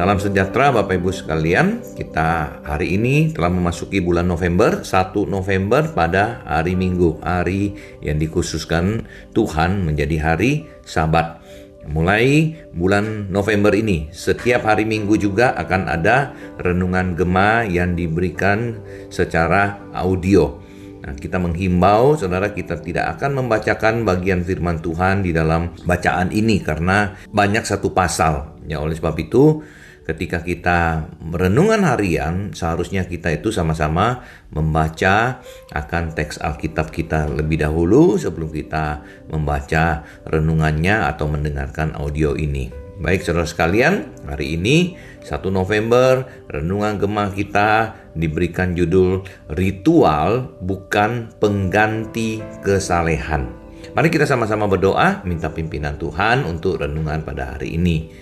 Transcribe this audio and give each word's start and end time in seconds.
Salam 0.00 0.16
sejahtera 0.16 0.72
Bapak 0.72 0.96
Ibu 0.96 1.12
sekalian. 1.12 1.84
Kita 1.92 2.64
hari 2.64 2.96
ini 2.96 3.36
telah 3.36 3.52
memasuki 3.52 4.00
bulan 4.00 4.32
November, 4.32 4.80
1 4.80 5.28
November 5.28 5.92
pada 5.92 6.40
hari 6.48 6.72
Minggu, 6.72 7.20
hari 7.20 7.76
yang 8.00 8.16
dikhususkan 8.16 9.04
Tuhan 9.36 9.84
menjadi 9.84 10.16
hari 10.24 10.64
Sabat. 10.88 11.44
Mulai 11.84 12.56
bulan 12.72 13.28
November 13.28 13.76
ini, 13.76 14.08
setiap 14.08 14.72
hari 14.72 14.88
Minggu 14.88 15.20
juga 15.20 15.52
akan 15.60 15.92
ada 15.92 16.32
renungan 16.56 17.12
gema 17.12 17.68
yang 17.68 17.92
diberikan 17.92 18.80
secara 19.12 19.84
audio. 19.92 20.64
Nah, 21.04 21.12
kita 21.12 21.36
menghimbau 21.36 22.16
saudara 22.16 22.56
kita 22.56 22.80
tidak 22.80 23.20
akan 23.20 23.44
membacakan 23.44 24.08
bagian 24.08 24.48
firman 24.48 24.80
Tuhan 24.80 25.28
di 25.28 25.36
dalam 25.36 25.76
bacaan 25.84 26.32
ini 26.32 26.64
karena 26.64 27.20
banyak 27.28 27.68
satu 27.68 27.92
pasal. 27.92 28.56
Ya, 28.64 28.80
oleh 28.80 28.96
sebab 28.96 29.12
itu 29.20 29.60
ketika 30.06 30.40
kita 30.44 31.10
merenungan 31.20 31.84
harian, 31.84 32.50
seharusnya 32.56 33.04
kita 33.04 33.32
itu 33.34 33.52
sama-sama 33.52 34.24
membaca 34.52 35.40
akan 35.72 36.14
teks 36.16 36.40
Alkitab 36.40 36.90
kita 36.94 37.28
lebih 37.28 37.62
dahulu 37.62 38.16
sebelum 38.16 38.50
kita 38.50 39.04
membaca 39.28 40.04
renungannya 40.26 41.08
atau 41.10 41.28
mendengarkan 41.28 41.94
audio 41.96 42.34
ini. 42.34 42.70
Baik 43.00 43.24
saudara 43.24 43.48
sekalian, 43.48 44.12
hari 44.28 44.60
ini 44.60 44.92
1 45.24 45.40
November 45.48 46.28
renungan 46.52 47.00
gemah 47.00 47.32
kita 47.32 47.96
diberikan 48.12 48.76
judul 48.76 49.24
Ritual 49.48 50.52
Bukan 50.60 51.32
Pengganti 51.40 52.44
Kesalehan. 52.60 53.56
Mari 53.96 54.12
kita 54.12 54.28
sama-sama 54.28 54.68
berdoa 54.68 55.24
minta 55.24 55.48
pimpinan 55.48 55.96
Tuhan 55.96 56.44
untuk 56.44 56.84
renungan 56.84 57.24
pada 57.24 57.56
hari 57.56 57.80
ini. 57.80 58.12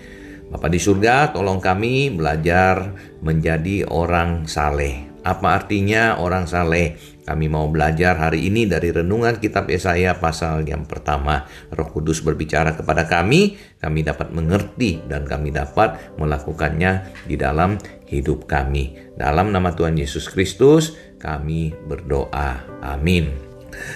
Bapak 0.49 0.73
di 0.73 0.81
surga, 0.81 1.29
tolong 1.29 1.61
kami 1.61 2.09
belajar 2.09 2.97
menjadi 3.21 3.85
orang 3.85 4.49
saleh. 4.49 5.05
Apa 5.21 5.61
artinya 5.61 6.17
orang 6.17 6.49
saleh? 6.49 6.97
Kami 7.21 7.45
mau 7.45 7.69
belajar 7.69 8.17
hari 8.17 8.49
ini 8.49 8.65
dari 8.65 8.89
renungan 8.89 9.37
kitab 9.37 9.69
Yesaya 9.69 10.17
pasal 10.17 10.65
yang 10.65 10.89
pertama. 10.89 11.45
Roh 11.69 11.85
Kudus 11.93 12.25
berbicara 12.25 12.73
kepada 12.73 13.05
kami, 13.05 13.61
kami 13.77 14.01
dapat 14.01 14.33
mengerti 14.33 15.05
dan 15.05 15.29
kami 15.29 15.53
dapat 15.53 16.17
melakukannya 16.17 17.13
di 17.29 17.37
dalam 17.37 17.77
hidup 18.09 18.49
kami. 18.49 19.13
Dalam 19.13 19.53
nama 19.53 19.69
Tuhan 19.77 19.93
Yesus 20.01 20.33
Kristus, 20.33 20.97
kami 21.21 21.77
berdoa. 21.85 22.81
Amin. 22.81 23.29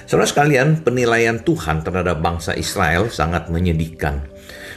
Saudara 0.06 0.30
sekalian, 0.30 0.86
penilaian 0.86 1.42
Tuhan 1.42 1.82
terhadap 1.82 2.22
bangsa 2.22 2.54
Israel 2.54 3.10
sangat 3.10 3.50
menyedihkan. 3.50 4.33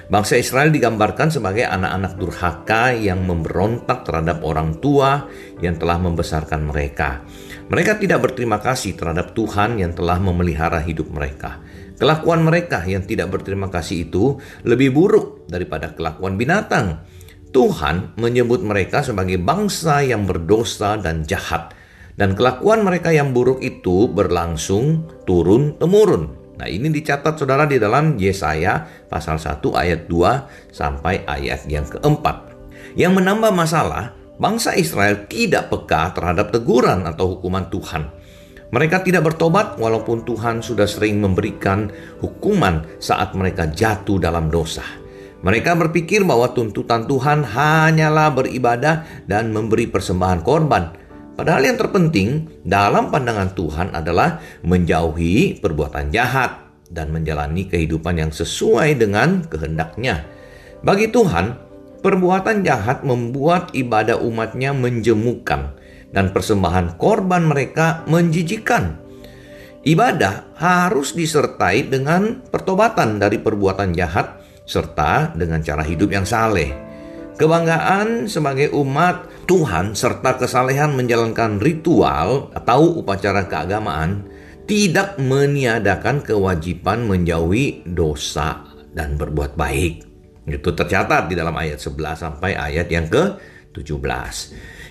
Bangsa 0.07 0.39
Israel 0.39 0.71
digambarkan 0.71 1.35
sebagai 1.35 1.67
anak-anak 1.67 2.15
durhaka 2.15 2.95
yang 2.95 3.27
memberontak 3.27 4.07
terhadap 4.07 4.39
orang 4.47 4.79
tua 4.79 5.27
yang 5.59 5.75
telah 5.83 5.99
membesarkan 5.99 6.63
mereka. 6.63 7.27
Mereka 7.67 7.99
tidak 7.99 8.23
berterima 8.23 8.63
kasih 8.63 8.95
terhadap 8.95 9.35
Tuhan 9.35 9.83
yang 9.83 9.99
telah 9.99 10.23
memelihara 10.23 10.79
hidup 10.79 11.11
mereka. 11.11 11.59
Kelakuan 11.99 12.47
mereka 12.47 12.87
yang 12.87 13.03
tidak 13.03 13.35
berterima 13.35 13.67
kasih 13.67 14.07
itu 14.07 14.39
lebih 14.63 14.95
buruk 14.95 15.51
daripada 15.51 15.91
kelakuan 15.91 16.39
binatang. 16.39 17.03
Tuhan 17.51 18.15
menyebut 18.15 18.63
mereka 18.63 19.03
sebagai 19.03 19.43
bangsa 19.43 20.07
yang 20.07 20.23
berdosa 20.23 21.03
dan 21.03 21.27
jahat, 21.27 21.75
dan 22.15 22.39
kelakuan 22.39 22.87
mereka 22.87 23.11
yang 23.11 23.35
buruk 23.35 23.59
itu 23.59 24.07
berlangsung 24.07 25.03
turun-temurun. 25.27 26.46
Nah 26.57 26.69
ini 26.69 26.89
dicatat 26.89 27.37
saudara 27.37 27.69
di 27.69 27.77
dalam 27.77 28.17
Yesaya 28.17 28.89
pasal 29.13 29.37
1 29.37 29.61
ayat 29.77 30.09
2 30.09 30.73
sampai 30.73 31.25
ayat 31.29 31.69
yang 31.69 31.85
keempat. 31.85 32.57
Yang 32.97 33.13
menambah 33.21 33.53
masalah, 33.53 34.17
bangsa 34.41 34.73
Israel 34.73 35.29
tidak 35.29 35.69
peka 35.69 36.17
terhadap 36.17 36.49
teguran 36.49 37.05
atau 37.05 37.37
hukuman 37.37 37.69
Tuhan. 37.69 38.09
Mereka 38.73 39.07
tidak 39.07 39.31
bertobat 39.31 39.79
walaupun 39.79 40.27
Tuhan 40.27 40.65
sudah 40.65 40.89
sering 40.89 41.23
memberikan 41.23 41.93
hukuman 42.19 42.83
saat 42.99 43.37
mereka 43.37 43.69
jatuh 43.71 44.19
dalam 44.19 44.51
dosa. 44.51 44.83
Mereka 45.45 45.79
berpikir 45.79 46.27
bahwa 46.27 46.51
tuntutan 46.51 47.07
Tuhan 47.07 47.47
hanyalah 47.47 48.35
beribadah 48.35 49.07
dan 49.31 49.55
memberi 49.55 49.87
persembahan 49.87 50.43
korban, 50.43 51.06
Padahal 51.37 51.69
yang 51.69 51.77
terpenting 51.77 52.49
dalam 52.65 53.13
pandangan 53.13 53.53
Tuhan 53.53 53.93
adalah 53.93 54.41
menjauhi 54.65 55.61
perbuatan 55.61 56.09
jahat 56.09 56.65
dan 56.89 57.13
menjalani 57.13 57.69
kehidupan 57.69 58.17
yang 58.17 58.33
sesuai 58.33 58.97
dengan 58.97 59.45
kehendaknya. 59.45 60.25
Bagi 60.81 61.13
Tuhan, 61.13 61.61
perbuatan 62.01 62.65
jahat 62.65 63.05
membuat 63.05 63.77
ibadah 63.77 64.17
umatnya 64.17 64.73
menjemukan 64.73 65.77
dan 66.09 66.33
persembahan 66.33 66.97
korban 66.97 67.45
mereka 67.45 68.09
menjijikan. 68.09 68.97
Ibadah 69.85 70.57
harus 70.57 71.13
disertai 71.13 71.87
dengan 71.87 72.43
pertobatan 72.49 73.21
dari 73.21 73.39
perbuatan 73.39 73.93
jahat 73.93 74.41
serta 74.65 75.37
dengan 75.37 75.61
cara 75.61 75.85
hidup 75.85 76.11
yang 76.11 76.27
saleh. 76.27 76.86
Kebanggaan 77.37 78.33
sebagai 78.33 78.73
umat 78.73 79.29
Tuhan 79.45 79.93
serta 79.93 80.41
kesalehan 80.41 80.97
menjalankan 80.97 81.61
ritual 81.61 82.49
atau 82.57 82.97
upacara 82.97 83.45
keagamaan 83.45 84.25
tidak 84.65 85.21
meniadakan 85.21 86.25
kewajiban 86.25 87.05
menjauhi 87.05 87.85
dosa 87.85 88.65
dan 88.97 89.21
berbuat 89.21 89.53
baik. 89.53 90.03
Itu 90.49 90.73
tercatat 90.73 91.29
di 91.29 91.37
dalam 91.37 91.53
ayat 91.55 91.77
11 91.77 92.25
sampai 92.25 92.57
ayat 92.57 92.89
yang 92.89 93.07
ke-17. 93.13 94.35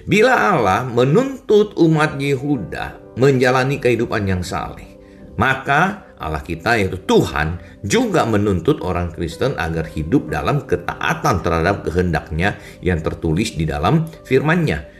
Bila 0.05 0.53
Allah 0.53 0.85
menuntut 0.85 1.73
umat 1.81 2.21
Yehuda 2.21 3.17
menjalani 3.17 3.81
kehidupan 3.81 4.21
yang 4.29 4.45
saleh, 4.45 4.94
maka 5.35 6.05
Allah 6.15 6.39
kita 6.39 6.79
yaitu 6.79 6.95
Tuhan 7.03 7.59
juga 7.83 8.23
menuntut 8.23 8.79
orang 8.79 9.11
Kristen 9.11 9.53
agar 9.59 9.83
hidup 9.91 10.31
dalam 10.31 10.63
ketaatan 10.63 11.43
terhadap 11.43 11.83
kehendaknya 11.83 12.55
yang 12.79 13.03
tertulis 13.03 13.53
di 13.59 13.67
dalam 13.67 14.07
firman-Nya. 14.23 14.95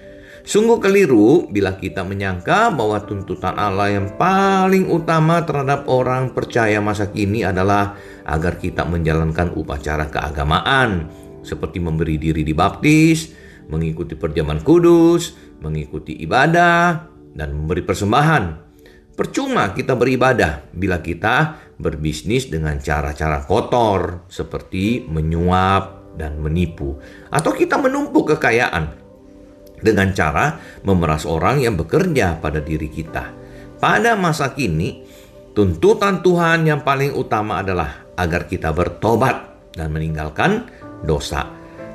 Sungguh 0.45 0.77
keliru 0.77 1.49
bila 1.49 1.73
kita 1.73 2.05
menyangka 2.05 2.69
bahwa 2.69 3.01
tuntutan 3.01 3.57
Allah 3.57 3.97
yang 3.97 4.13
paling 4.13 4.85
utama 4.93 5.41
terhadap 5.41 5.89
orang 5.89 6.37
percaya 6.37 6.77
masa 6.77 7.09
kini 7.09 7.41
adalah 7.41 7.97
agar 8.29 8.61
kita 8.61 8.85
menjalankan 8.85 9.57
upacara 9.57 10.05
keagamaan 10.05 11.09
seperti 11.41 11.81
memberi 11.81 12.21
diri 12.21 12.45
dibaptis, 12.45 13.33
mengikuti 13.73 14.13
perjamuan 14.13 14.61
kudus, 14.61 15.33
mengikuti 15.65 16.13
ibadah, 16.21 17.09
dan 17.33 17.49
memberi 17.49 17.81
persembahan. 17.81 18.64
Percuma 19.15 19.71
kita 19.71 19.95
beribadah 19.95 20.67
bila 20.75 20.99
kita 20.99 21.55
berbisnis 21.79 22.51
dengan 22.51 22.75
cara-cara 22.83 23.47
kotor 23.47 24.27
seperti 24.27 25.07
menyuap 25.07 26.15
dan 26.19 26.35
menipu 26.43 26.99
atau 27.31 27.55
kita 27.55 27.79
menumpuk 27.79 28.35
kekayaan 28.35 28.91
dengan 29.79 30.11
cara 30.11 30.59
memeras 30.83 31.23
orang 31.23 31.63
yang 31.63 31.79
bekerja 31.79 32.43
pada 32.43 32.59
diri 32.59 32.91
kita. 32.91 33.31
Pada 33.79 34.19
masa 34.19 34.51
kini, 34.51 35.07
tuntutan 35.55 36.19
Tuhan 36.19 36.67
yang 36.67 36.83
paling 36.83 37.15
utama 37.15 37.63
adalah 37.63 38.11
agar 38.19 38.51
kita 38.51 38.75
bertobat 38.75 39.71
dan 39.79 39.95
meninggalkan 39.95 40.67
dosa. 41.07 41.47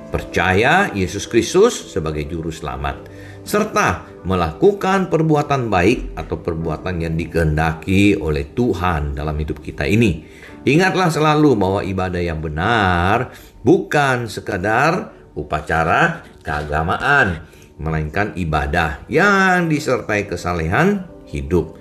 Percaya 0.08 0.88
Yesus 0.96 1.28
Kristus 1.28 1.92
sebagai 1.92 2.24
juru 2.24 2.48
selamat 2.48 2.96
serta 3.44 4.09
melakukan 4.20 5.08
perbuatan 5.08 5.72
baik 5.72 6.12
atau 6.12 6.36
perbuatan 6.40 7.00
yang 7.00 7.14
dikehendaki 7.16 8.20
oleh 8.20 8.52
Tuhan 8.52 9.16
dalam 9.16 9.36
hidup 9.40 9.64
kita 9.64 9.88
ini. 9.88 10.24
Ingatlah 10.68 11.08
selalu 11.08 11.56
bahwa 11.56 11.80
ibadah 11.80 12.20
yang 12.20 12.44
benar 12.44 13.32
bukan 13.64 14.28
sekadar 14.28 15.16
upacara 15.32 16.20
keagamaan, 16.44 17.48
melainkan 17.80 18.36
ibadah 18.36 19.00
yang 19.08 19.72
disertai 19.72 20.28
kesalehan 20.28 21.08
hidup. 21.32 21.80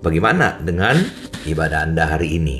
Bagaimana 0.00 0.56
dengan 0.64 0.96
ibadah 1.44 1.84
Anda 1.84 2.08
hari 2.08 2.40
ini? 2.40 2.56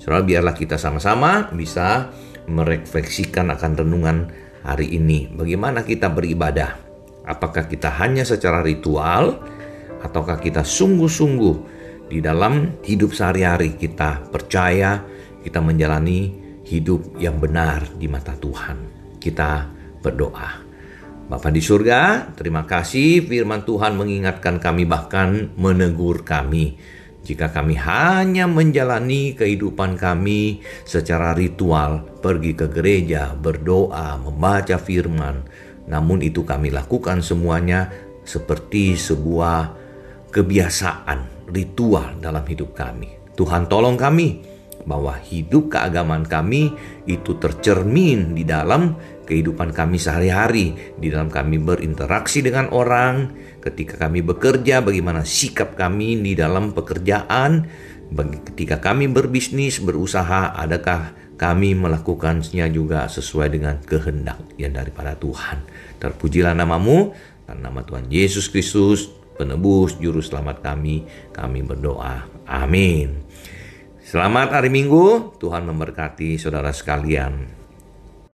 Saudara, 0.00 0.26
biarlah 0.26 0.56
kita 0.56 0.80
sama-sama 0.80 1.52
bisa 1.54 2.10
merefleksikan 2.50 3.52
akan 3.54 3.72
renungan 3.84 4.18
hari 4.66 4.90
ini. 4.96 5.30
Bagaimana 5.30 5.86
kita 5.86 6.10
beribadah? 6.10 6.89
Apakah 7.26 7.68
kita 7.68 7.92
hanya 8.00 8.24
secara 8.24 8.64
ritual 8.64 9.40
ataukah 10.00 10.40
kita 10.40 10.64
sungguh-sungguh 10.64 11.56
di 12.10 12.18
dalam 12.18 12.82
hidup 12.82 13.14
sehari-hari 13.14 13.78
kita 13.78 14.26
percaya 14.32 15.04
kita 15.46 15.62
menjalani 15.62 16.34
hidup 16.66 17.16
yang 17.22 17.38
benar 17.38 17.86
di 17.96 18.06
mata 18.10 18.34
Tuhan. 18.36 18.76
Kita 19.20 19.66
berdoa. 20.00 20.70
Bapa 21.30 21.46
di 21.54 21.62
surga, 21.62 22.34
terima 22.34 22.66
kasih 22.66 23.22
firman 23.22 23.62
Tuhan 23.62 23.94
mengingatkan 23.94 24.58
kami 24.58 24.82
bahkan 24.82 25.54
menegur 25.54 26.26
kami. 26.26 26.74
Jika 27.20 27.52
kami 27.52 27.76
hanya 27.78 28.48
menjalani 28.50 29.36
kehidupan 29.36 29.94
kami 29.94 30.64
secara 30.82 31.36
ritual, 31.36 32.02
pergi 32.18 32.56
ke 32.56 32.66
gereja, 32.66 33.36
berdoa, 33.36 34.18
membaca 34.18 34.80
firman, 34.80 35.46
namun 35.88 36.20
itu 36.20 36.44
kami 36.44 36.68
lakukan 36.74 37.24
semuanya 37.24 37.88
seperti 38.26 38.98
sebuah 38.98 39.72
kebiasaan, 40.30 41.50
ritual 41.50 42.20
dalam 42.22 42.44
hidup 42.46 42.76
kami. 42.76 43.10
Tuhan 43.34 43.66
tolong 43.66 43.96
kami 43.96 44.44
bahwa 44.84 45.16
hidup 45.20 45.76
keagamaan 45.76 46.24
kami 46.24 46.72
itu 47.04 47.36
tercermin 47.36 48.32
di 48.32 48.44
dalam 48.48 48.96
kehidupan 49.28 49.70
kami 49.70 50.00
sehari-hari, 50.00 50.96
di 50.98 51.06
dalam 51.12 51.30
kami 51.30 51.60
berinteraksi 51.62 52.42
dengan 52.42 52.72
orang, 52.74 53.30
ketika 53.62 53.94
kami 54.08 54.24
bekerja, 54.24 54.82
bagaimana 54.82 55.22
sikap 55.22 55.78
kami 55.78 56.18
di 56.18 56.34
dalam 56.34 56.74
pekerjaan, 56.74 57.68
ketika 58.50 58.82
kami 58.82 59.06
berbisnis, 59.06 59.78
berusaha, 59.78 60.56
adakah 60.58 61.14
kami 61.40 61.72
melakukannya 61.72 62.68
juga 62.68 63.08
sesuai 63.08 63.48
dengan 63.48 63.80
kehendak 63.80 64.44
yang 64.60 64.76
daripada 64.76 65.16
Tuhan. 65.16 65.64
Terpujilah 65.96 66.52
namamu, 66.52 67.16
dan 67.48 67.64
nama 67.64 67.80
Tuhan 67.80 68.12
Yesus 68.12 68.52
Kristus, 68.52 69.08
penebus 69.40 69.96
juru 69.96 70.20
selamat 70.20 70.60
kami, 70.60 71.08
kami 71.32 71.64
berdoa. 71.64 72.28
Amin. 72.44 73.24
Selamat 74.04 74.52
hari 74.52 74.68
Minggu, 74.68 75.32
Tuhan 75.40 75.64
memberkati 75.64 76.36
saudara 76.36 76.76
sekalian. 76.76 77.59